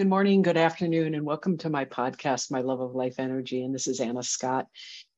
[0.00, 3.62] Good morning, good afternoon, and welcome to my podcast, My Love of Life Energy.
[3.62, 4.66] And this is Anna Scott.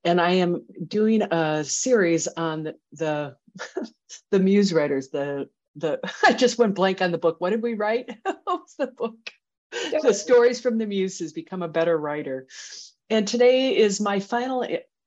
[0.03, 3.37] And I am doing a series on the the,
[4.33, 5.11] the muse writers.
[5.11, 7.37] The the I just went blank on the book.
[7.39, 8.11] What did we write?
[8.45, 9.31] What's the book?
[9.71, 12.49] The stories from the muses become a better writer.
[13.09, 14.67] And today is my final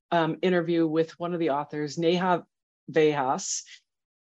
[0.09, 2.45] um, interview with one of the authors, Neha
[2.89, 3.64] Vyas.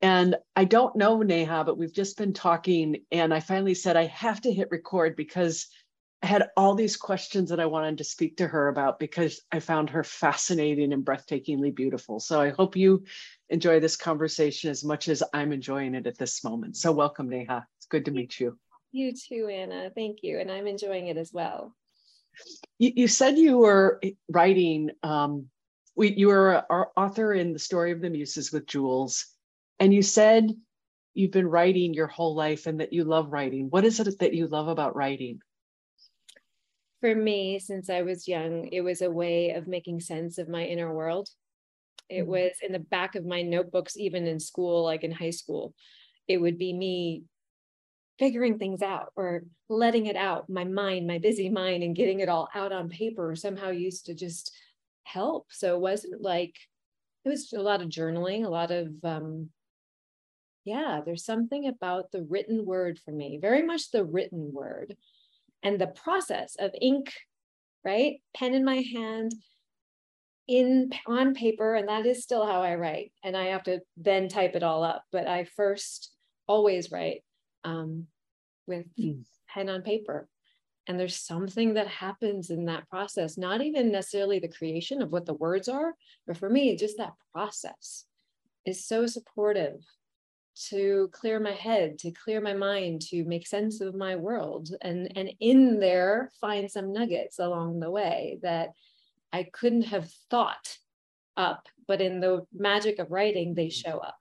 [0.03, 3.05] And I don't know Neha, but we've just been talking.
[3.13, 5.67] And I finally said, I have to hit record because
[6.23, 9.61] I had all these questions that I wanted to speak to her about because I
[9.61, 12.21] found her fascinating and breathtakingly beautiful.
[12.21, 13.05] So I hope you
[13.49, 16.77] enjoy this conversation as much as I'm enjoying it at this moment.
[16.77, 17.67] So welcome, Neha.
[17.79, 18.59] It's good to meet you.
[18.93, 19.91] You too, Anna.
[19.95, 20.41] Thank you.
[20.41, 21.75] And I'm enjoying it as well.
[22.79, 25.47] You, you said you were writing, um,
[25.97, 29.27] we, you were an author in The Story of the Muses with Jules
[29.81, 30.53] and you said
[31.15, 33.69] you've been writing your whole life and that you love writing.
[33.71, 35.41] What is it that you love about writing?
[37.01, 40.65] For me, since I was young, it was a way of making sense of my
[40.65, 41.29] inner world.
[42.09, 42.31] It mm-hmm.
[42.31, 45.75] was in the back of my notebooks, even in school, like in high school.
[46.29, 47.25] It would be me
[48.19, 52.29] figuring things out or letting it out, my mind, my busy mind, and getting it
[52.29, 54.53] all out on paper somehow used to just
[55.05, 55.47] help.
[55.51, 56.55] So it wasn't like,
[57.25, 59.49] it was a lot of journaling, a lot of um,
[60.65, 64.97] yeah, there's something about the written word for me, very much the written word
[65.63, 67.13] and the process of ink,
[67.85, 68.21] right?
[68.37, 69.35] Pen in my hand,
[70.49, 73.13] in on paper, and that is still how I write.
[73.23, 75.05] And I have to then type it all up.
[75.13, 76.13] But I first
[76.47, 77.23] always write
[77.65, 78.07] um,
[78.67, 79.23] with mm.
[79.49, 80.29] pen on paper.
[80.87, 85.25] And there's something that happens in that process, not even necessarily the creation of what
[85.25, 85.95] the words are,
[86.27, 88.07] but for me, just that process
[88.67, 89.85] is so supportive
[90.69, 95.11] to clear my head to clear my mind to make sense of my world and
[95.17, 98.71] and in there find some nuggets along the way that
[99.33, 100.77] i couldn't have thought
[101.37, 104.17] up but in the magic of writing they show up.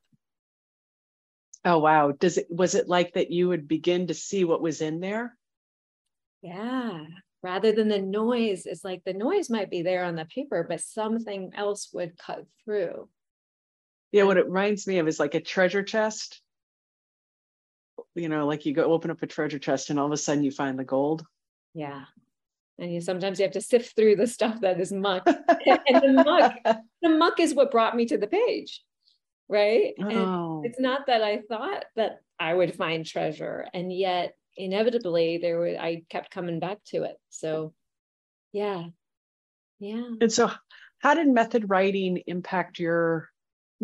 [1.63, 2.11] Oh wow.
[2.11, 5.37] Does it was it like that you would begin to see what was in there?
[6.41, 7.03] Yeah.
[7.43, 10.81] Rather than the noise it's like the noise might be there on the paper but
[10.81, 13.07] something else would cut through
[14.11, 16.41] yeah, what it reminds me of is like a treasure chest.
[18.15, 20.43] You know, like you go open up a treasure chest and all of a sudden
[20.43, 21.25] you find the gold.
[21.73, 22.05] Yeah.
[22.79, 25.23] And you sometimes you have to sift through the stuff that is muck.
[25.27, 26.55] and the muck,
[27.01, 28.83] the muck is what brought me to the page.
[29.47, 29.93] Right.
[29.99, 30.57] Oh.
[30.57, 33.67] And it's not that I thought that I would find treasure.
[33.73, 37.17] And yet inevitably there were I kept coming back to it.
[37.29, 37.73] So
[38.53, 38.85] yeah.
[39.79, 40.09] Yeah.
[40.21, 40.51] And so
[40.99, 43.28] how did method writing impact your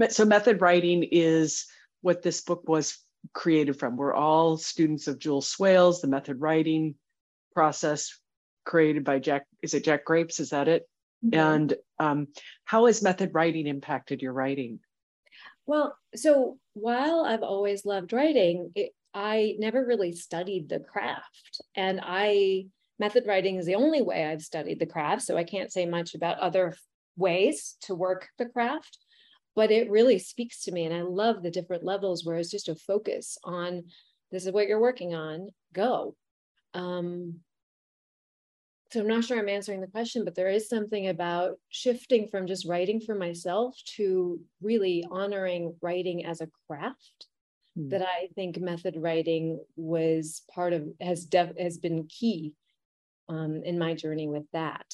[0.10, 1.66] so method writing is
[2.02, 3.00] what this book was
[3.34, 3.98] created from.
[3.98, 6.96] We're all students of Jules Swales, the method writing
[7.54, 8.20] process
[8.66, 10.40] created by Jack, is it Jack Grapes?
[10.40, 10.88] Is that it?
[11.26, 11.40] Mm-hmm.
[11.40, 12.28] And um,
[12.66, 14.80] how has method writing impacted your writing?
[15.66, 21.62] Well, so while I've always loved writing, it, I never really studied the craft.
[21.76, 22.68] And I,
[23.00, 25.24] method writing is the only way I've studied the craft.
[25.24, 26.76] So I can't say much about other
[27.18, 29.00] ways to work the craft
[29.56, 32.70] but it really speaks to me and i love the different levels where it's just
[32.70, 33.84] a focus on
[34.32, 36.16] this is what you're working on go
[36.74, 37.36] um,
[38.92, 42.48] so i'm not sure i'm answering the question but there is something about shifting from
[42.48, 47.28] just writing for myself to really honoring writing as a craft
[47.78, 47.90] mm.
[47.90, 52.54] that i think method writing was part of has def, has been key
[53.28, 54.86] um, in my journey with that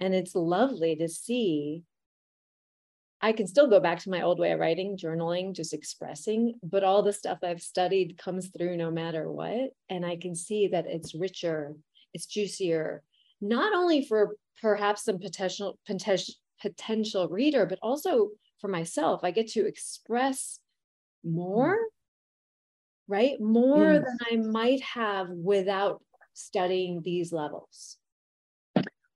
[0.00, 1.84] and it's lovely to see
[3.24, 6.82] I can still go back to my old way of writing, journaling, just expressing, but
[6.82, 9.70] all the stuff I've studied comes through no matter what.
[9.88, 11.76] And I can see that it's richer,
[12.12, 13.04] it's juicier,
[13.40, 18.30] not only for perhaps some potential, potential, potential reader, but also
[18.60, 19.20] for myself.
[19.22, 20.58] I get to express
[21.24, 21.88] more, mm.
[23.06, 23.40] right?
[23.40, 24.02] More yes.
[24.04, 26.02] than I might have without
[26.34, 27.98] studying these levels.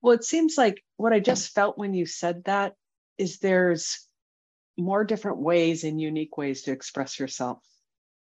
[0.00, 2.74] Well, it seems like what I just felt when you said that
[3.18, 4.06] is there's
[4.76, 7.58] more different ways and unique ways to express yourself.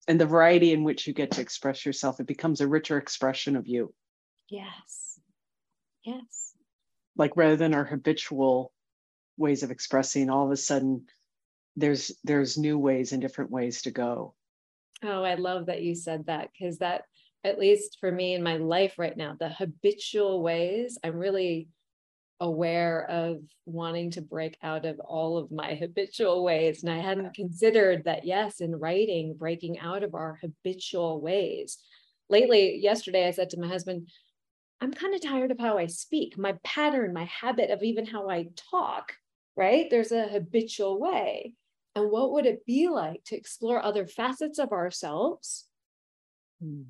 [0.07, 3.55] And the variety in which you get to express yourself, it becomes a richer expression
[3.55, 3.93] of you.
[4.49, 5.19] Yes.
[6.03, 6.53] Yes.
[7.15, 8.71] Like rather than our habitual
[9.37, 11.05] ways of expressing, all of a sudden
[11.75, 14.33] there's there's new ways and different ways to go.
[15.03, 17.03] Oh, I love that you said that because that
[17.43, 21.69] at least for me in my life right now, the habitual ways, I'm really
[22.39, 26.83] aware of wanting to break out of all of my habitual ways.
[26.83, 31.77] And I hadn't considered that, yes, in writing, breaking out of our habitual ways.
[32.29, 34.09] Lately, yesterday, I said to my husband,
[34.81, 38.29] I'm kind of tired of how I speak, my pattern, my habit of even how
[38.29, 39.13] I talk,
[39.57, 39.89] right?
[39.89, 41.53] There's a habitual way.
[41.95, 45.65] And what would it be like to explore other facets of ourselves?
[46.61, 46.83] Hmm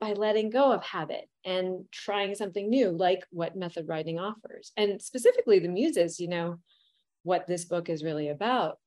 [0.00, 4.72] by letting go of habit and trying something new, like what method writing offers.
[4.76, 6.58] And specifically, the muses, you know,
[7.22, 8.78] what this book is really about.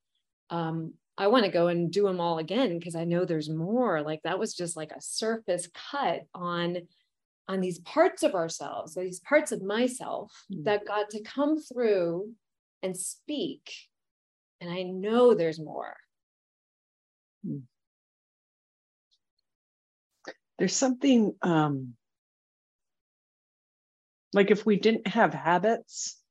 [0.49, 4.01] Um, I want to go and do them all again because I know there's more.
[4.01, 6.77] Like that was just like a surface cut on
[7.47, 10.63] on these parts of ourselves, these parts of myself mm-hmm.
[10.65, 12.31] that got to come through
[12.83, 13.71] and speak.
[14.61, 15.95] And I know there's more.
[17.45, 17.63] Mm
[20.59, 21.95] there's something um,
[24.33, 26.21] like if we didn't have habits,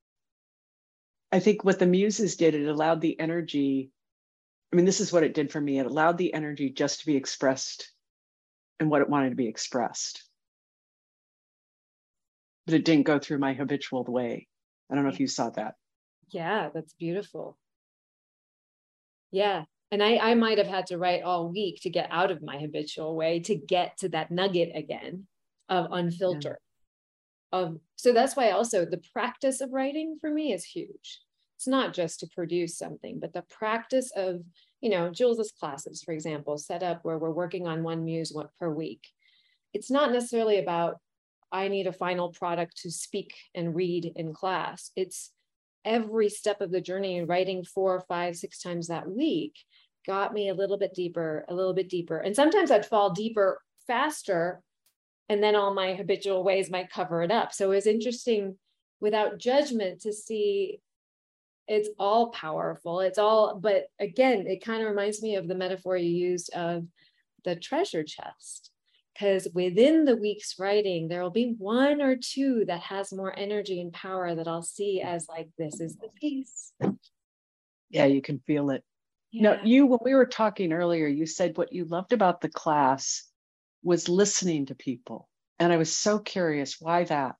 [1.32, 3.90] I think what the muses did, it allowed the energy.
[4.72, 5.78] I mean, this is what it did for me.
[5.78, 7.90] It allowed the energy just to be expressed
[8.78, 10.22] and what it wanted to be expressed.
[12.66, 14.46] But it didn't go through my habitual way.
[14.90, 15.74] I don't know if you saw that.
[16.30, 17.56] Yeah, that's beautiful.
[19.30, 22.42] Yeah, and I, I might have had to write all week to get out of
[22.42, 25.26] my habitual way to get to that nugget again
[25.68, 26.58] of unfiltered.
[27.52, 27.58] Yeah.
[27.60, 31.20] of so that's why also the practice of writing for me is huge.
[31.56, 34.42] It's not just to produce something but the practice of
[34.80, 38.48] you know jules's classes for example set up where we're working on one muse one
[38.60, 39.08] per week.
[39.72, 40.96] It's not necessarily about
[41.50, 44.90] i need a final product to speak and read in class.
[44.96, 45.32] It's
[45.88, 49.56] every step of the journey writing four, five, six times that week
[50.06, 52.18] got me a little bit deeper, a little bit deeper.
[52.18, 54.62] And sometimes I'd fall deeper faster,
[55.30, 57.52] and then all my habitual ways might cover it up.
[57.52, 58.56] So it was interesting
[59.00, 60.80] without judgment to see
[61.66, 63.00] it's all powerful.
[63.00, 66.86] It's all, but again, it kind of reminds me of the metaphor you used of
[67.44, 68.70] the treasure chest.
[69.18, 73.80] Because within the week's writing, there will be one or two that has more energy
[73.80, 76.72] and power that I'll see as like, this is the piece.
[77.90, 78.84] Yeah, you can feel it.
[79.32, 79.42] Yeah.
[79.42, 83.24] No, you, when we were talking earlier, you said what you loved about the class
[83.82, 85.28] was listening to people.
[85.58, 87.34] And I was so curious, why that?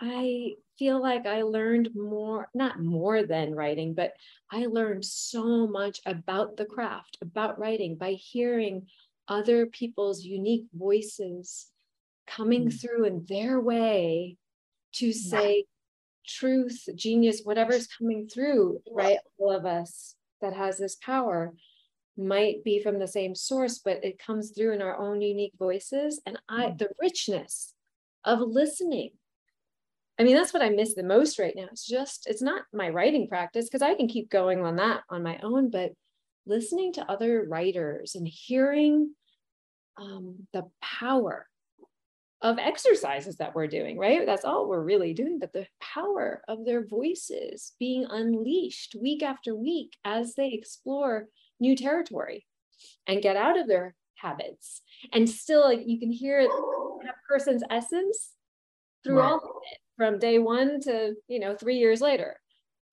[0.00, 4.14] I feel like I learned more, not more than writing, but
[4.50, 8.86] I learned so much about the craft, about writing by hearing
[9.28, 11.66] other people's unique voices
[12.26, 12.80] coming mm.
[12.80, 14.36] through in their way
[14.94, 15.62] to say yeah.
[16.26, 19.18] truth, genius, whatever's coming through, right?
[19.38, 21.54] All of us that has this power
[22.16, 26.20] might be from the same source, but it comes through in our own unique voices.
[26.26, 26.78] And I, mm.
[26.78, 27.74] the richness
[28.24, 29.10] of listening.
[30.18, 31.66] I mean, that's what I miss the most right now.
[31.72, 35.24] It's just, it's not my writing practice because I can keep going on that on
[35.24, 35.92] my own, but
[36.46, 39.14] listening to other writers and hearing
[39.96, 41.46] um, the power
[42.42, 44.26] of exercises that we're doing, right?
[44.26, 49.54] That's all we're really doing, but the power of their voices being unleashed week after
[49.54, 51.26] week as they explore
[51.58, 52.44] new territory
[53.06, 54.82] and get out of their habits.
[55.12, 58.32] And still, like, you can hear that person's essence
[59.04, 62.38] through all of it from day one to, you know, three years later.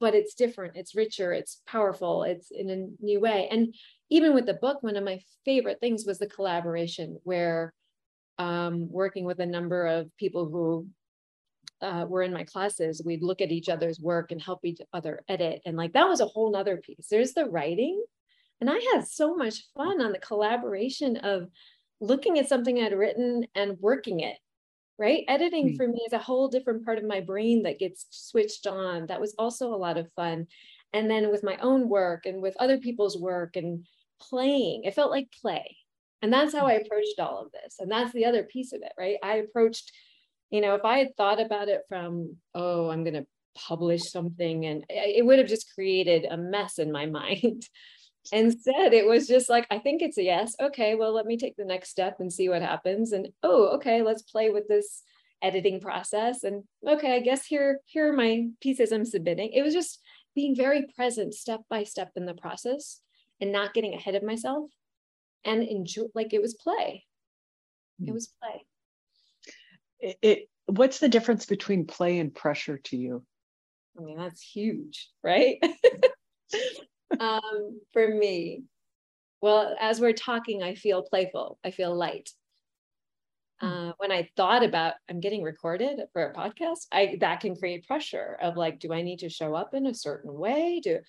[0.01, 3.47] But it's different, it's richer, it's powerful, it's in a new way.
[3.51, 3.73] And
[4.09, 7.73] even with the book, one of my favorite things was the collaboration where
[8.39, 10.87] um, working with a number of people who
[11.81, 15.23] uh, were in my classes, we'd look at each other's work and help each other
[15.29, 15.61] edit.
[15.65, 17.07] And like that was a whole nother piece.
[17.09, 18.03] There's the writing.
[18.59, 21.47] And I had so much fun on the collaboration of
[21.99, 24.37] looking at something I'd written and working it.
[25.01, 25.25] Right.
[25.27, 25.77] Editing mm-hmm.
[25.77, 29.07] for me is a whole different part of my brain that gets switched on.
[29.07, 30.45] That was also a lot of fun.
[30.93, 33.87] And then with my own work and with other people's work and
[34.21, 35.77] playing, it felt like play
[36.21, 37.77] and that's how I approached all of this.
[37.79, 39.17] And that's the other piece of it, right?
[39.23, 39.91] I approached,
[40.49, 44.65] you know, if I had thought about it from, oh, I'm going to publish something,
[44.65, 47.63] and it would have just created a mess in my mind.
[48.31, 50.55] Instead, it was just like, I think it's a yes.
[50.61, 53.11] Okay, well, let me take the next step and see what happens.
[53.11, 55.03] And oh, okay, let's play with this
[55.41, 56.43] editing process.
[56.43, 59.51] And okay, I guess here, here are my pieces I'm submitting.
[59.53, 59.99] It was just
[60.35, 63.01] being very present step by step in the process
[63.39, 64.69] and not getting ahead of myself
[65.43, 67.03] and enjoy like it was play
[67.99, 68.13] it hmm.
[68.13, 68.63] was play
[69.99, 73.23] it, it what's the difference between play and pressure to you?
[73.97, 75.57] I mean, that's huge, right?
[77.43, 78.63] um, for me,
[79.41, 81.57] well, as we're talking, I feel playful.
[81.63, 82.29] I feel light.
[83.59, 83.67] Hmm.
[83.67, 87.87] Uh, when I thought about I'm getting recorded for a podcast, I that can create
[87.87, 90.81] pressure of like, do I need to show up in a certain way?
[90.83, 90.99] Do,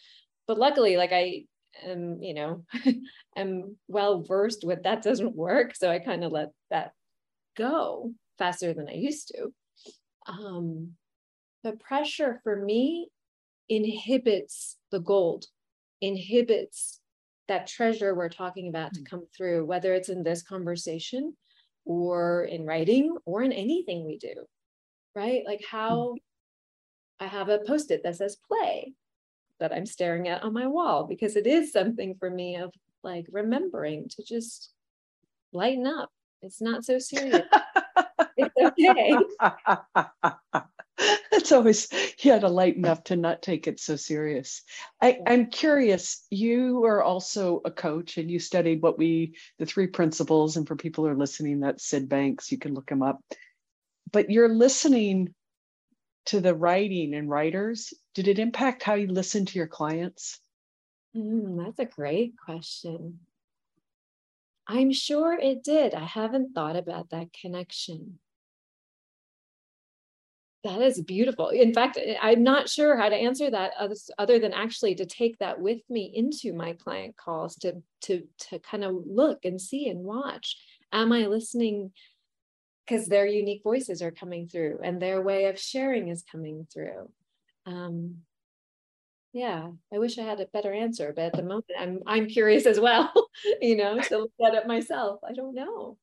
[0.47, 1.45] but luckily, like I
[1.85, 2.65] am, you know,
[3.37, 6.93] I'm well versed with that doesn't work, so I kind of let that
[7.57, 9.53] go faster than I used to.
[10.27, 10.93] Um,
[11.65, 13.09] the pressure for me
[13.69, 15.47] inhibits the gold,
[16.03, 17.01] inhibits
[17.49, 19.07] that treasure we're talking about to hmm.
[19.07, 21.35] come through, whether it's in this conversation
[21.85, 24.35] or in writing or in anything we do,
[25.15, 25.43] right?
[25.47, 26.17] Like how
[27.19, 28.93] I have a post it that says play
[29.61, 32.73] that I'm staring at on my wall because it is something for me of
[33.05, 34.73] like remembering to just
[35.53, 36.11] lighten up.
[36.43, 37.43] It's not so serious.
[38.37, 39.17] it's okay.
[41.43, 41.89] It's always
[42.21, 44.63] you had to lighten up to not take it so serious.
[45.01, 49.89] I, I'm curious, you are also a coach and you studied what we the three
[49.89, 53.21] principles, and for people who are listening, that's Sid Banks, you can look him up.
[54.13, 55.35] But you're listening
[56.27, 57.93] to the writing and writers.
[58.15, 60.39] Did it impact how you listen to your clients?
[61.17, 63.19] Mm, that's a great question.
[64.69, 65.93] I'm sure it did.
[65.93, 68.21] I haven't thought about that connection.
[70.65, 71.49] That is beautiful.
[71.49, 73.73] In fact, I'm not sure how to answer that
[74.17, 78.59] other than actually to take that with me into my client calls to to to
[78.61, 80.57] kind of look and see and watch.
[80.93, 81.93] Am I listening
[82.87, 87.11] because their unique voices are coming through and their way of sharing is coming through.
[87.67, 88.19] Um,
[89.33, 92.67] yeah, I wish I had a better answer, but at the moment I'm I'm curious
[92.67, 93.11] as well,
[93.61, 95.21] you know, to look at it myself.
[95.29, 95.97] I don't know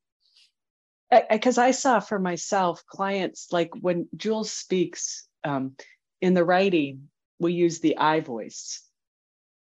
[1.30, 5.74] because I, I, saw for myself clients like when Jules speaks um,
[6.20, 8.82] in the writing, we use the I voice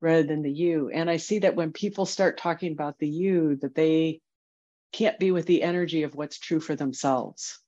[0.01, 0.91] rather than the you.
[0.91, 4.21] And I see that when people start talking about the you, that they
[4.93, 7.59] can't be with the energy of what's true for themselves.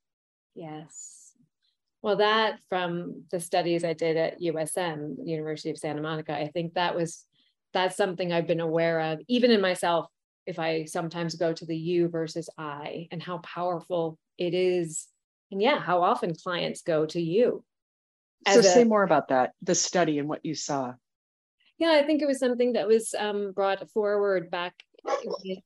[0.55, 1.33] Yes.
[2.01, 6.75] Well, that from the studies I did at USM, University of Santa Monica, I think
[6.75, 7.25] that was
[7.75, 10.07] that's something I've been aware of, even in myself
[10.49, 15.07] if I sometimes go to the you versus I and how powerful it is.
[15.53, 17.63] And yeah, how often clients go to you.
[18.51, 20.95] So say a, more about that, the study and what you saw.
[21.79, 24.75] Yeah, I think it was something that was um, brought forward back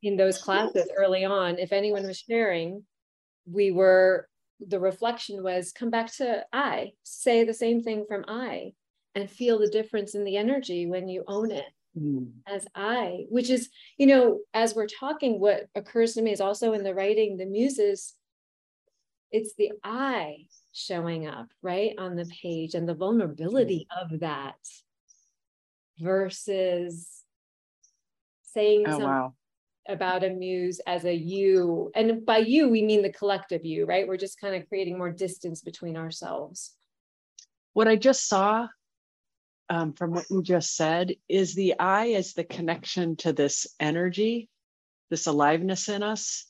[0.03, 1.59] in those classes early on.
[1.59, 2.83] If anyone was sharing,
[3.47, 4.29] we were,
[4.61, 8.73] the reflection was come back to I, say the same thing from I,
[9.15, 11.67] and feel the difference in the energy when you own it
[11.99, 12.31] mm.
[12.47, 16.73] as I, which is, you know, as we're talking, what occurs to me is also
[16.73, 18.15] in the writing, the muses,
[19.31, 24.03] it's the I showing up right on the page and the vulnerability mm.
[24.03, 24.57] of that
[25.99, 27.23] versus
[28.43, 29.35] saying oh, something wow.
[29.89, 31.91] about a muse as a you.
[31.95, 34.07] And by you, we mean the collective you, right?
[34.07, 36.75] We're just kind of creating more distance between ourselves.
[37.73, 38.69] What I just saw
[39.73, 44.50] um, from what you just said is the I is the connection to this energy,
[45.09, 46.45] this aliveness in us.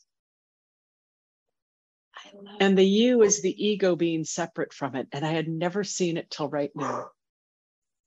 [2.59, 5.07] And the you is the ego being separate from it.
[5.13, 7.11] And I had never seen it till right now.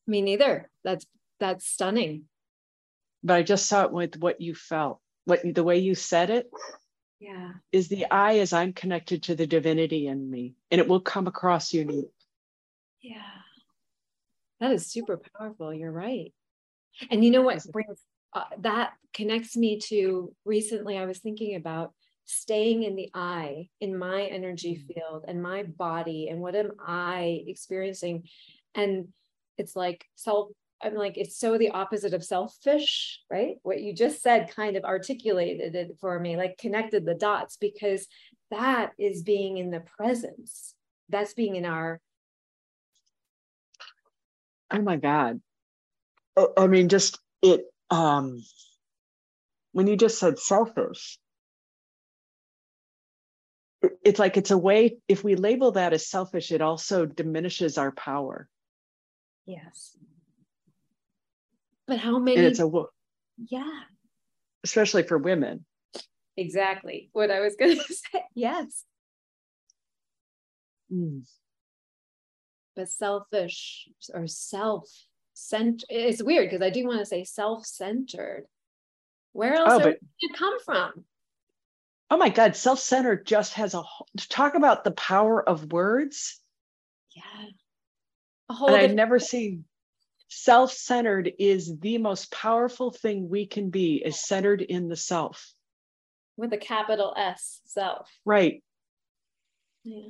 [0.05, 0.69] Me neither.
[0.83, 1.05] That's
[1.39, 2.23] that's stunning.
[3.23, 6.51] But I just saw it with what you felt, what the way you said it.
[7.21, 7.53] Yeah.
[7.71, 10.55] Is the I as I'm connected to the divinity in me.
[10.71, 12.11] And it will come across unique.
[13.01, 13.34] Yeah.
[14.59, 15.73] That is super powerful.
[15.73, 16.33] You're right.
[17.11, 17.99] And you know what brings
[18.33, 21.93] uh, that connects me to recently I was thinking about
[22.25, 24.93] staying in the I, in my energy mm.
[24.93, 28.23] field and my body, and what am I experiencing?
[28.73, 29.07] And
[29.57, 30.49] it's like self,
[30.81, 33.55] I'm like, it's so the opposite of selfish, right?
[33.63, 38.07] What you just said kind of articulated it for me, like connected the dots, because
[38.51, 40.75] that is being in the presence.
[41.07, 42.01] That's being in our
[44.71, 45.41] oh my god.
[46.57, 48.43] I mean just it um
[49.71, 51.19] when you just said selfish
[54.03, 57.91] it's like it's a way if we label that as selfish it also diminishes our
[57.91, 58.49] power.
[59.45, 59.95] Yes.
[61.87, 62.71] But how many and it's a
[63.49, 63.81] yeah.
[64.63, 65.65] especially for women.
[66.37, 68.23] Exactly what i was going to say.
[68.33, 68.83] Yes.
[70.91, 71.23] Mm
[72.75, 74.89] but selfish or self
[75.33, 75.85] centered.
[75.89, 78.45] It's weird because I do want to say self centered.
[79.33, 81.05] Where else oh, but, did it come from?
[82.09, 86.39] oh my God, self centered just has a whole, talk about the power of words.
[87.15, 87.49] Yeah.
[88.49, 89.65] A whole and I've never seen
[90.27, 95.53] self centered is the most powerful thing we can be, is centered in the self.
[96.37, 98.09] With a capital S, self.
[98.25, 98.61] Right.
[99.83, 100.09] Yeah.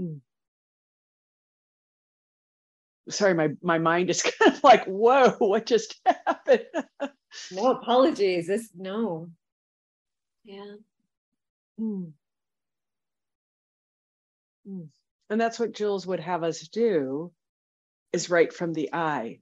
[0.00, 0.14] Hmm.
[3.10, 6.64] Sorry, my, my mind is kind of like, whoa, what just happened?
[7.50, 8.46] no apologies.
[8.46, 9.28] This no.
[10.44, 10.76] Yeah.
[11.78, 12.12] Mm.
[14.66, 14.88] Mm.
[15.28, 17.30] And that's what Jules would have us do
[18.12, 19.40] is right from the eye.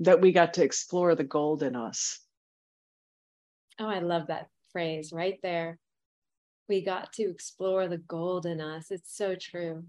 [0.00, 2.20] That we got to explore the gold in us.
[3.80, 5.78] Oh, I love that phrase right there.
[6.68, 8.90] We got to explore the gold in us.
[8.90, 9.84] It's so true.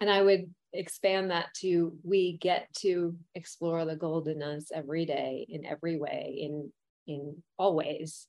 [0.00, 5.04] And I would expand that to we get to explore the gold in us every
[5.04, 6.72] day in every way in
[7.06, 8.26] in all ways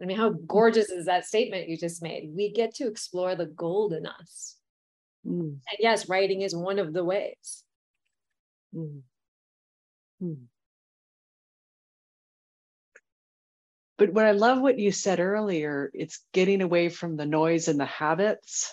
[0.00, 3.46] i mean how gorgeous is that statement you just made we get to explore the
[3.46, 4.56] gold in us
[5.26, 5.40] mm.
[5.40, 7.64] and yes writing is one of the ways
[8.74, 9.00] mm.
[10.22, 10.44] Mm.
[13.98, 17.78] But what I love what you said earlier, it's getting away from the noise and
[17.78, 18.72] the habits.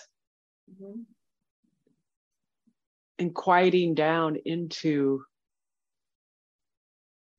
[0.72, 1.02] Mm-hmm
[3.18, 5.24] and quieting down into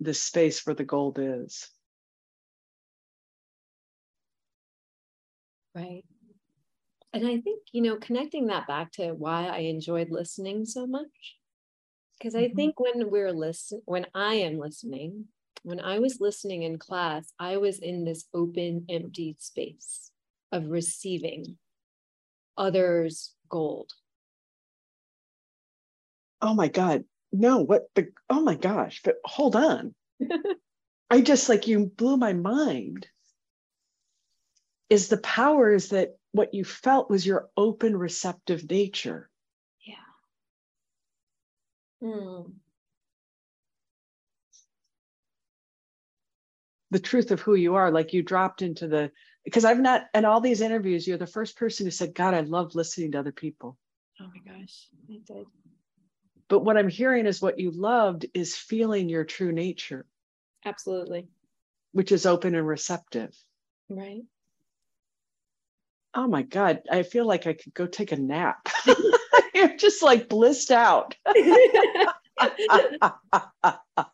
[0.00, 1.68] the space where the gold is.
[5.74, 6.04] Right.
[7.12, 11.36] And I think, you know, connecting that back to why I enjoyed listening so much.
[12.18, 12.56] Because I mm-hmm.
[12.56, 15.26] think when we're listening, when I am listening,
[15.62, 20.10] when I was listening in class, I was in this open, empty space
[20.52, 21.58] of receiving
[22.56, 23.92] others' gold
[26.42, 29.94] oh my God, no, what the, oh my gosh, but hold on.
[31.10, 33.06] I just like you blew my mind.
[34.88, 39.28] Is the power is that what you felt was your open, receptive nature.
[39.84, 39.94] Yeah.
[42.00, 42.42] Hmm.
[46.90, 49.10] The truth of who you are, like you dropped into the,
[49.44, 52.40] because I've not, in all these interviews, you're the first person who said, God, I
[52.40, 53.76] love listening to other people.
[54.20, 55.46] Oh my gosh, I did.
[56.48, 60.06] But what I'm hearing is what you loved is feeling your true nature.
[60.64, 61.26] Absolutely.
[61.92, 63.34] Which is open and receptive.
[63.88, 64.22] Right.
[66.14, 66.82] Oh my God.
[66.90, 68.68] I feel like I could go take a nap.
[69.54, 71.16] You're just like blissed out.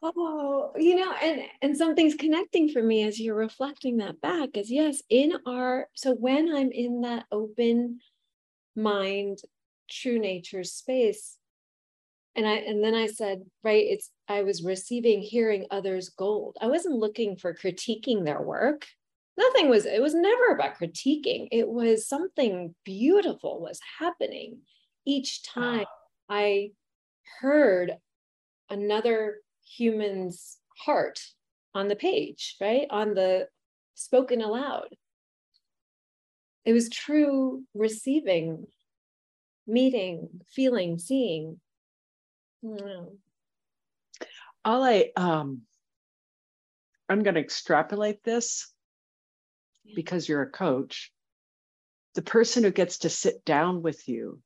[0.03, 4.71] oh, you know, and and something's connecting for me as you're reflecting that back is
[4.71, 8.01] yes, in our so when I'm in that open
[8.77, 9.39] mind,
[9.91, 11.39] true nature space,
[12.37, 16.57] and i and then i said right it's i was receiving hearing others gold.
[16.61, 18.87] I wasn't looking for critiquing their work.
[19.37, 21.49] Nothing was it was never about critiquing.
[21.51, 24.59] It was something beautiful was happening
[25.05, 25.85] each time
[26.29, 26.71] i
[27.41, 27.97] heard
[28.73, 29.37] another
[29.77, 31.21] human's heart
[31.75, 33.47] on the page right on the
[33.95, 34.89] spoken aloud
[36.65, 38.67] it was true receiving
[39.67, 41.61] meeting feeling seeing
[42.63, 43.13] no.
[44.65, 45.63] All I um
[47.09, 48.73] I'm going to extrapolate this
[49.95, 51.13] because you're a coach.
[52.15, 54.41] The person who gets to sit down with you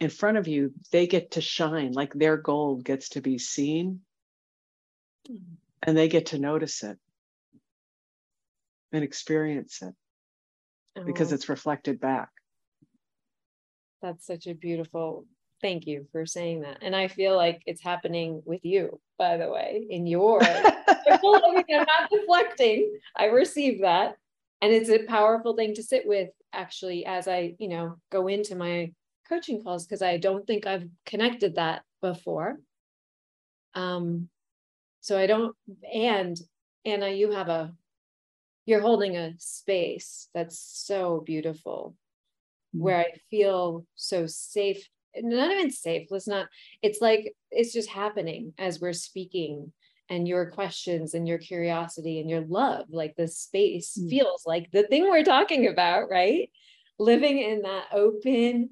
[0.00, 4.00] in front of you, they get to shine like their gold gets to be seen
[5.82, 6.98] and they get to notice it
[8.92, 9.94] and experience it
[10.96, 11.04] oh.
[11.04, 12.28] because it's reflected back.
[14.00, 15.26] That's such a beautiful
[15.60, 16.78] thank you for saying that.
[16.82, 20.42] And I feel like it's happening with you, by the way, in your
[21.08, 22.92] I'm not deflecting.
[23.16, 24.16] I receive that.
[24.62, 28.54] And it's a powerful thing to sit with actually as I, you know, go into
[28.54, 28.92] my
[29.28, 32.58] coaching calls because I don't think I've connected that before.
[33.74, 34.28] Um,
[35.00, 35.54] so I don't,
[35.92, 36.36] and
[36.84, 37.72] Anna, you have a,
[38.66, 41.94] you're holding a space that's so beautiful
[42.74, 42.84] mm-hmm.
[42.84, 44.88] where I feel so safe
[45.22, 46.46] not even safe let's not
[46.82, 49.72] it's like it's just happening as we're speaking
[50.10, 54.08] and your questions and your curiosity and your love like the space mm.
[54.08, 56.50] feels like the thing we're talking about right
[56.98, 58.70] living in that open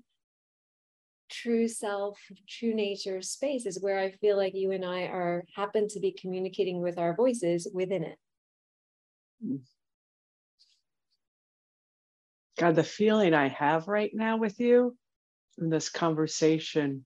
[1.28, 5.88] true self true nature space is where i feel like you and i are happen
[5.88, 8.18] to be communicating with our voices within it
[9.44, 9.60] mm.
[12.58, 14.96] god the feeling i have right now with you
[15.58, 17.04] in this conversation,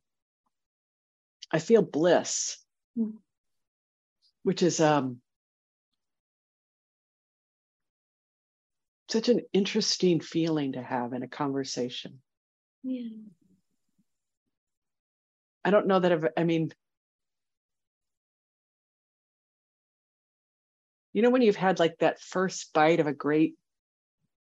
[1.50, 2.56] I feel bliss.
[2.98, 3.18] Mm.
[4.42, 5.20] which is um,
[9.09, 12.20] such an interesting feeling to have in a conversation.
[12.83, 13.11] Yeah.
[15.64, 16.73] I don't know that I've, I mean,
[21.12, 23.55] you know, when you've had like that first bite of a great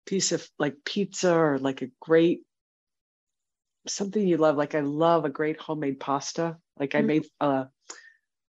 [0.05, 2.43] piece of like pizza or like a great
[3.87, 6.57] something you love, like I love a great homemade pasta.
[6.79, 7.07] Like I mm-hmm.
[7.07, 7.67] made a,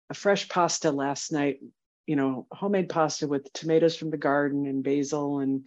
[0.09, 1.59] a fresh pasta last night,
[2.05, 5.63] you know, homemade pasta with tomatoes from the garden and basil and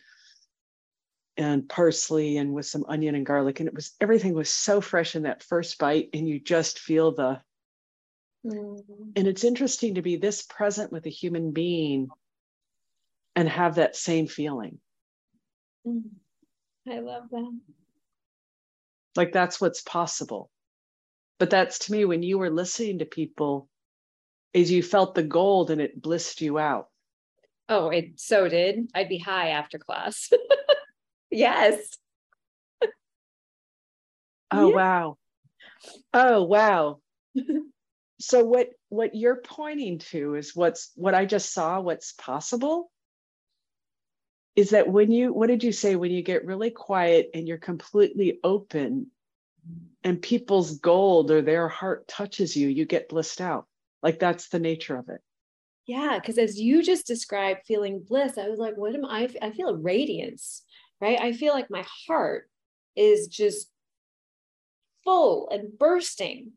[1.40, 5.16] and parsley and with some onion and garlic and it was everything was so fresh
[5.16, 7.40] in that first bite and you just feel the
[8.46, 9.11] mm-hmm.
[9.16, 12.09] and it's interesting to be this present with a human being
[13.37, 14.79] and have that same feeling.
[15.87, 16.03] Mm.
[16.88, 17.61] i love that.
[19.16, 20.50] Like that's what's possible.
[21.38, 23.68] But that's to me when you were listening to people
[24.53, 26.88] is you felt the gold and it blissed you out.
[27.68, 28.90] Oh it so did.
[28.94, 30.31] I'd be high after class
[31.30, 31.96] Yes.
[34.50, 34.74] oh yeah.
[34.74, 35.16] wow.
[36.12, 37.00] Oh wow.
[38.20, 42.90] so what what you're pointing to is what's what I just saw what's possible
[44.56, 47.58] is that when you what did you say when you get really quiet and you're
[47.58, 49.06] completely open
[50.02, 53.66] and people's gold or their heart touches you you get blissed out
[54.02, 55.20] like that's the nature of it
[55.86, 59.50] yeah because as you just described feeling bliss i was like what am i i
[59.50, 60.62] feel a radiance
[61.00, 61.20] right?
[61.20, 62.48] I feel like my heart
[62.96, 63.68] is just
[65.04, 66.52] full and bursting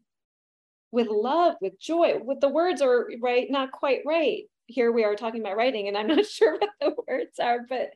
[0.92, 4.44] with love, with joy, with the words are right, not quite right.
[4.68, 7.92] Here we are talking about writing, and I'm not sure what the words are, but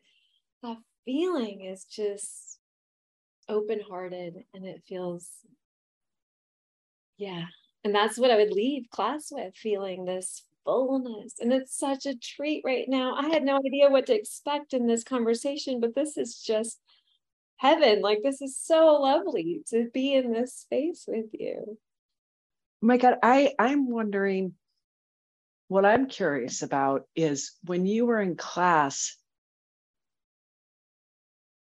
[0.63, 2.59] the feeling is just
[3.49, 5.29] open hearted and it feels,
[7.17, 7.45] yeah.
[7.83, 11.35] And that's what I would leave class with feeling this fullness.
[11.39, 13.15] And it's such a treat right now.
[13.15, 16.79] I had no idea what to expect in this conversation, but this is just
[17.55, 18.01] heaven.
[18.01, 21.77] Like, this is so lovely to be in this space with you.
[22.81, 24.53] my God, I, I'm wondering
[25.69, 29.15] what I'm curious about is when you were in class,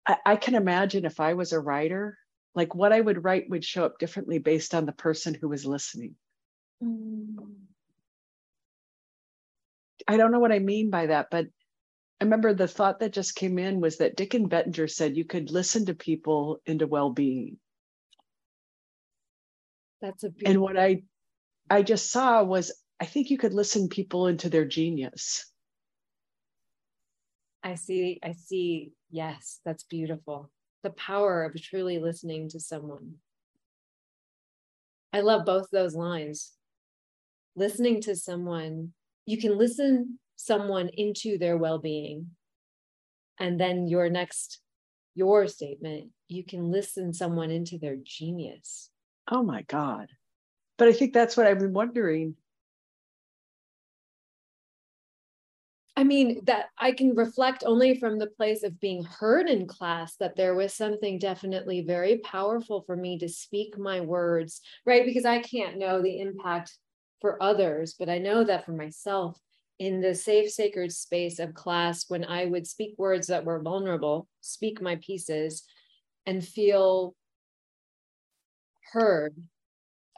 [0.07, 2.19] I, I can imagine if I was a writer,
[2.55, 5.64] like what I would write would show up differently based on the person who was
[5.64, 6.16] listening.
[6.83, 7.65] Mm.
[10.09, 11.47] I don't know what I mean by that, but
[12.21, 15.51] I remember the thought that just came in was that Dicken Bettinger said you could
[15.51, 17.59] listen to people into well-being.
[20.01, 21.03] That's a beautiful- and what I
[21.69, 25.51] I just saw was I think you could listen people into their genius.
[27.62, 30.51] I see, I see, yes, that's beautiful.
[30.83, 33.14] The power of truly listening to someone.
[35.12, 36.53] I love both those lines.
[37.57, 38.92] Listening to someone
[39.27, 42.31] you can listen someone into their well-being
[43.39, 44.61] and then your next
[45.15, 48.91] your statement you can listen someone into their genius.
[49.31, 50.09] Oh my god.
[50.79, 52.37] But i think that's what i've been wondering.
[55.99, 60.15] I mean, that I can reflect only from the place of being heard in class
[60.17, 65.07] that there was something definitely very powerful for me to speak my words, right?
[65.07, 66.77] Because I can't know the impact
[67.20, 69.38] for others, but I know that for myself,
[69.79, 74.26] in the safe, sacred space of class, when I would speak words that were vulnerable,
[74.40, 75.64] speak my pieces,
[76.24, 77.14] and feel
[78.92, 79.37] heard,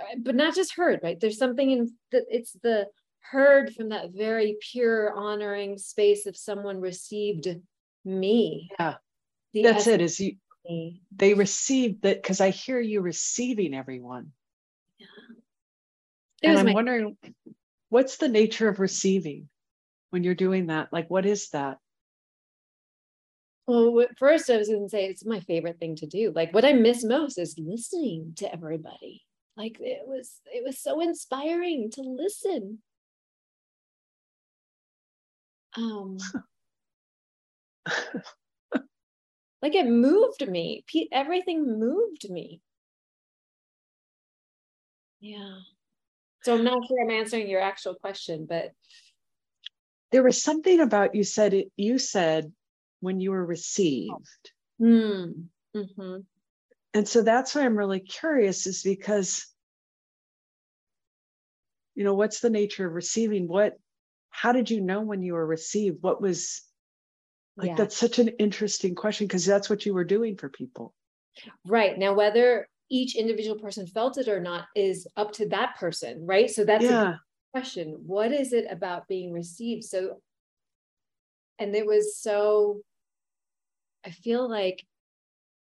[0.00, 1.18] uh, but not just heard, right?
[1.18, 2.86] There's something in that it's the
[3.20, 7.48] heard from that very pure, honoring space of someone received
[8.04, 8.70] me.
[8.78, 8.94] Yeah.
[9.54, 10.00] The That's it.
[10.00, 10.36] Is you,
[11.16, 14.32] they received that because I hear you receiving everyone.
[16.42, 17.16] Yeah and I'm my- wondering
[17.88, 19.48] what's the nature of receiving
[20.10, 20.92] when you're doing that?
[20.92, 21.78] Like, what is that?
[23.66, 26.32] Well, first I was going to say it's my favorite thing to do.
[26.34, 29.22] Like, what I miss most is listening to everybody.
[29.56, 32.78] Like, it was it was so inspiring to listen.
[35.76, 36.16] Um,
[39.62, 40.84] like it moved me.
[41.12, 42.62] Everything moved me.
[45.20, 45.58] Yeah.
[46.48, 48.72] So I'm not sure I'm answering your actual question, but
[50.12, 52.50] there was something about you said it, you said
[53.00, 54.52] when you were received.
[54.80, 55.44] Mm.
[55.76, 56.16] Mm-hmm.
[56.94, 59.46] And so that's why I'm really curious, is because
[61.94, 63.74] you know what's the nature of receiving what
[64.30, 66.62] how did you know when you were received what was
[67.58, 67.74] like yeah.
[67.74, 70.94] that's such an interesting question because that's what you were doing for people
[71.66, 76.24] right now whether each individual person felt it or not is up to that person,
[76.24, 76.50] right?
[76.50, 77.16] So that's yeah.
[77.52, 80.20] question what is it about being received so
[81.58, 82.80] and it was so
[84.04, 84.86] i feel like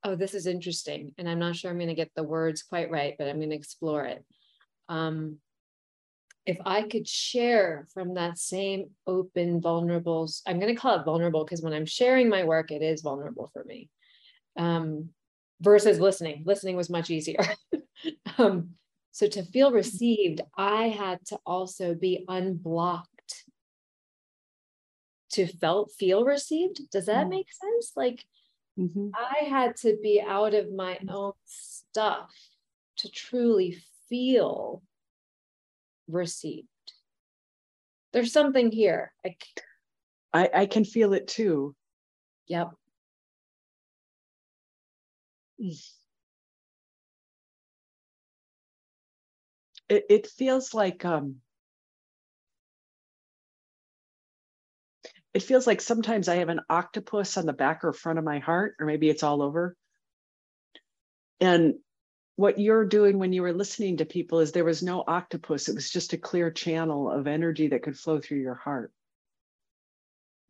[0.05, 2.91] oh this is interesting and i'm not sure i'm going to get the words quite
[2.91, 4.25] right but i'm going to explore it
[4.89, 5.37] um
[6.45, 11.45] if i could share from that same open vulnerable i'm going to call it vulnerable
[11.45, 13.89] because when i'm sharing my work it is vulnerable for me
[14.57, 15.09] um
[15.61, 17.43] versus listening listening was much easier
[18.39, 18.71] um
[19.17, 23.45] so to feel received, I had to also be unblocked
[25.31, 26.91] to felt feel received.
[26.91, 27.31] Does that mm.
[27.31, 27.93] make sense?
[27.97, 28.27] Like
[28.79, 29.09] mm-hmm.
[29.15, 32.31] I had to be out of my own stuff
[32.99, 33.79] to truly
[34.11, 34.83] feel
[36.09, 36.69] received.
[38.13, 39.15] There's something here.
[39.25, 39.37] I,
[40.35, 41.75] I, I can feel it too.
[42.49, 42.73] Yep.
[49.89, 51.37] It, it feels like um,
[55.33, 58.39] it feels like sometimes I have an octopus on the back or front of my
[58.39, 59.77] heart, or maybe it's all over.
[61.41, 61.75] And
[62.37, 65.75] what you're doing when you were listening to people is there was no octopus, it
[65.75, 68.93] was just a clear channel of energy that could flow through your heart.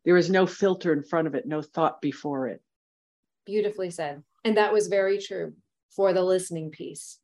[0.05, 2.61] There was no filter in front of it, no thought before it.
[3.45, 4.23] Beautifully said.
[4.47, 5.55] And that was very true
[5.93, 7.19] for the listening piece.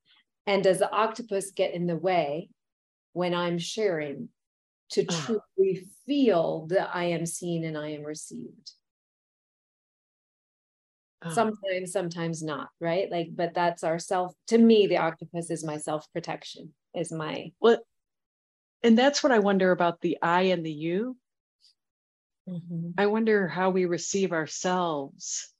[0.46, 2.50] And does the octopus get in the way
[3.14, 4.28] when I'm sharing
[4.92, 5.24] to ah.
[5.26, 8.74] truly feel that I am seen and I am received?
[11.24, 11.30] Ah.
[11.30, 13.10] Sometimes, sometimes not, right?
[13.10, 14.34] Like, but that's our self.
[14.48, 17.54] To me, the octopus is my self protection, is my.
[17.62, 17.78] Well,
[18.84, 21.16] and that's what I wonder about the I and the you.
[22.50, 22.90] Mm-hmm.
[22.98, 25.53] I wonder how we receive ourselves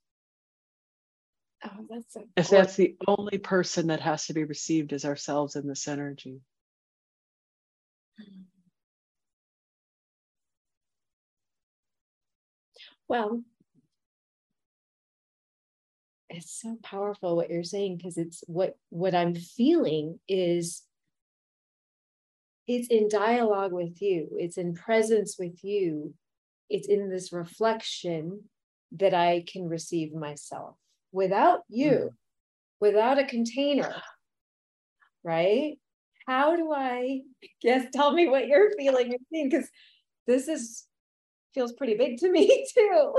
[1.64, 5.66] Oh, that's if that's the only person that has to be received as ourselves in
[5.66, 6.40] this energy.
[13.08, 13.42] Well,
[16.28, 20.82] it's so powerful what you're saying because it's what what I'm feeling is
[22.66, 26.14] it's in dialogue with you, it's in presence with you,
[26.68, 28.44] it's in this reflection
[28.92, 30.76] that I can receive myself
[31.14, 32.10] without you, mm.
[32.80, 33.94] without a container,
[35.22, 35.78] right?
[36.26, 37.20] How do I,
[37.62, 39.70] yes, tell me what you're feeling and seeing, because
[40.26, 40.86] this is
[41.54, 43.14] feels pretty big to me too.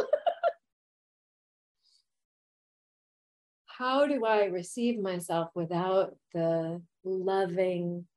[3.65, 8.07] How do I receive myself without the loving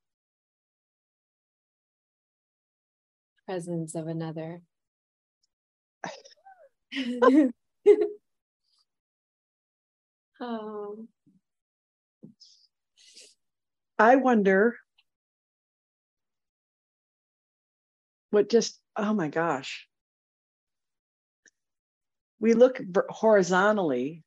[3.47, 4.63] presence of another?
[10.41, 11.09] Um,
[13.99, 14.77] I wonder
[18.31, 19.87] what just, oh my gosh.
[22.41, 24.23] We look horizontally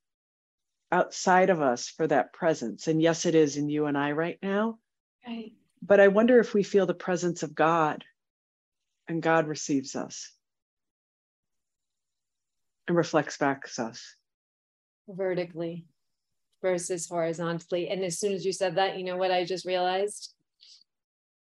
[0.92, 2.88] outside of us for that presence.
[2.88, 4.80] And yes, it is in you and I right now.
[5.26, 5.54] Right.
[5.82, 8.04] But I wonder if we feel the presence of God
[9.08, 10.32] and God receives us
[12.88, 14.16] and reflects back to us.
[15.08, 15.86] Vertically
[16.62, 17.90] versus horizontally.
[17.90, 20.34] And as soon as you said that, you know what I just realized?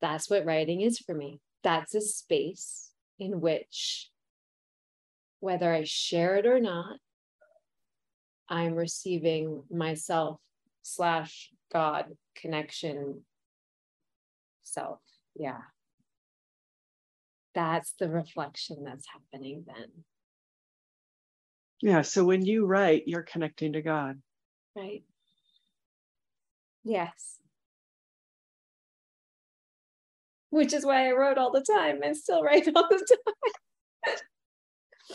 [0.00, 1.40] That's what writing is for me.
[1.62, 4.10] That's a space in which,
[5.40, 6.98] whether I share it or not,
[8.48, 10.40] I'm receiving myself
[10.82, 13.22] slash God connection
[14.62, 15.00] self.
[15.34, 15.60] Yeah.
[17.54, 20.04] That's the reflection that's happening then.
[21.80, 22.02] Yeah.
[22.02, 24.20] So when you write, you're connecting to God.
[24.74, 25.02] Right.
[26.84, 27.38] Yes.
[30.50, 33.18] Which is why I wrote all the time and still write all the
[34.06, 34.16] time.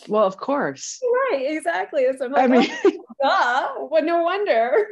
[0.08, 1.00] well, of course.
[1.32, 2.06] Right, exactly.
[2.18, 2.92] So I'm like, I mean, oh,
[3.22, 3.88] duh.
[3.90, 4.88] Well, no wonder.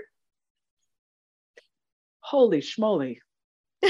[2.19, 3.17] Holy schmoly.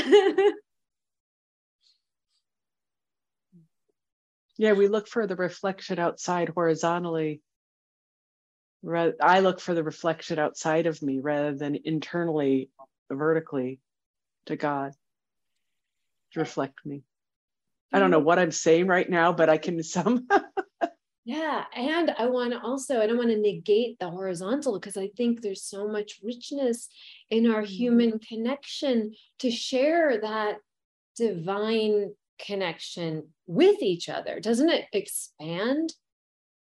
[4.57, 7.41] yeah, we look for the reflection outside horizontally
[8.93, 12.69] I look for the reflection outside of me rather than internally,
[13.09, 13.79] vertically
[14.45, 14.93] to God
[16.33, 17.03] to reflect me.
[17.91, 20.27] I don't know what I'm saying right now, but I can some.
[21.25, 21.63] yeah.
[21.75, 25.41] And I want to also, I don't want to negate the horizontal because I think
[25.41, 26.87] there's so much richness
[27.29, 27.71] in our mm-hmm.
[27.71, 30.57] human connection to share that
[31.15, 34.39] divine connection with each other.
[34.39, 35.93] Doesn't it expand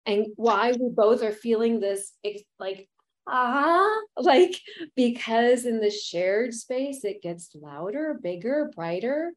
[0.06, 2.12] and why we both are feeling this
[2.58, 2.88] like
[3.28, 4.60] ah like
[4.96, 9.32] because in the shared space it gets louder bigger brighter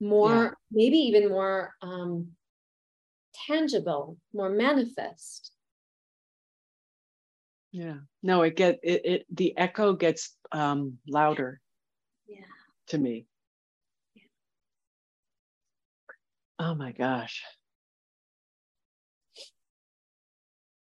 [0.00, 0.50] more, yeah.
[0.72, 2.28] maybe even more um,
[3.46, 5.52] tangible, more manifest.
[7.70, 7.98] Yeah.
[8.22, 11.60] No, it get it, it the echo gets um louder.
[12.26, 12.38] Yeah.
[12.88, 13.26] To me.
[14.14, 14.22] Yeah.
[16.58, 17.44] Oh my gosh.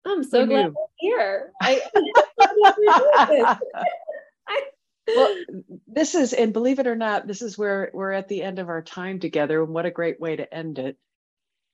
[0.07, 1.53] I'm so Who glad you're here.
[1.63, 1.81] I,
[5.09, 5.37] well,
[5.87, 8.69] this is, and believe it or not, this is where we're at the end of
[8.69, 10.97] our time together, and what a great way to end it.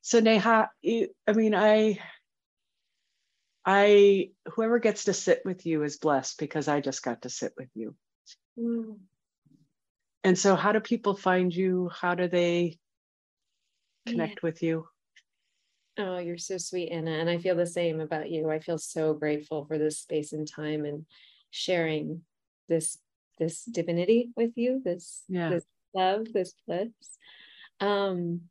[0.01, 1.99] So, Neha, I mean, I,
[3.65, 7.53] I, whoever gets to sit with you is blessed because I just got to sit
[7.57, 7.95] with you.
[8.59, 8.97] Mm.
[10.25, 11.91] And so, how do people find you?
[11.95, 12.79] How do they
[14.07, 14.49] connect yeah.
[14.49, 14.89] with you?
[15.99, 17.11] Oh, you're so sweet, Anna.
[17.11, 18.51] And I feel the same about you.
[18.51, 21.05] I feel so grateful for this space and time and
[21.51, 22.23] sharing
[22.69, 22.99] this
[23.39, 25.51] this divinity with you, this, yeah.
[25.51, 26.91] this love, this bliss.
[27.81, 28.43] Um,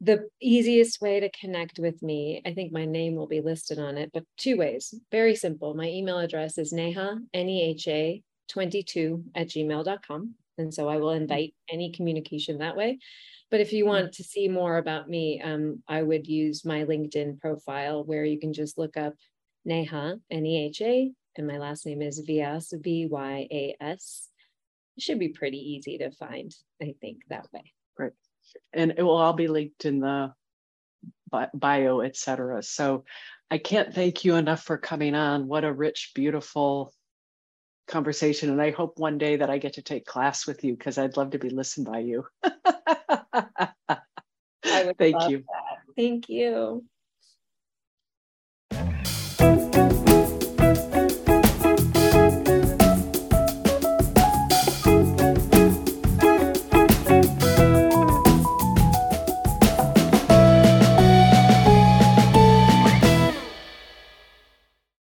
[0.00, 3.96] the easiest way to connect with me, I think my name will be listed on
[3.96, 4.94] it, but two ways.
[5.10, 5.74] Very simple.
[5.74, 10.34] My email address is neha, N-E-H-A 22 at gmail.com.
[10.58, 12.98] And so I will invite any communication that way.
[13.50, 17.40] But if you want to see more about me, um, I would use my LinkedIn
[17.40, 19.14] profile where you can just look up
[19.64, 24.28] Neha, N E H A, and my last name is Vyas, V Y A S.
[24.96, 27.72] It should be pretty easy to find, I think, that way.
[27.98, 28.12] Right.
[28.72, 30.32] And it will all be linked in the
[31.54, 32.62] bio, etc.
[32.62, 33.04] So
[33.50, 35.48] I can't thank you enough for coming on.
[35.48, 36.92] What a rich, beautiful
[37.86, 38.50] conversation.
[38.50, 41.16] And I hope one day that I get to take class with you because I'd
[41.16, 42.26] love to be listened by you.
[44.98, 45.38] Thank you.
[45.38, 45.94] That.
[45.96, 46.84] Thank you.